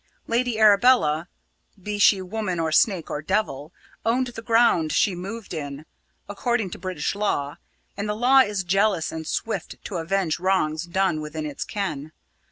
Lady 0.25 0.59
Arabella, 0.59 1.27
be 1.79 1.99
she 1.99 2.23
woman 2.23 2.59
or 2.59 2.71
snake 2.71 3.11
or 3.11 3.21
devil, 3.21 3.71
owned 4.03 4.25
the 4.29 4.41
ground 4.41 4.91
she 4.91 5.13
moved 5.13 5.53
in, 5.53 5.85
according 6.27 6.71
to 6.71 6.79
British 6.79 7.13
law, 7.13 7.57
and 7.95 8.09
the 8.09 8.15
law 8.15 8.39
is 8.39 8.63
jealous 8.63 9.11
and 9.11 9.27
swift 9.27 9.75
to 9.83 9.97
avenge 9.97 10.39
wrongs 10.39 10.85
done 10.85 11.21
within 11.21 11.45
its 11.45 11.63
ken. 11.63 12.13